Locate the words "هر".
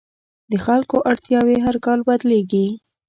1.65-1.75